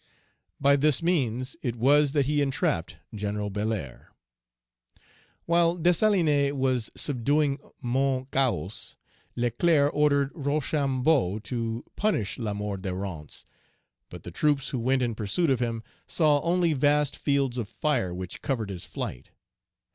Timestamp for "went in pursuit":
14.79-15.51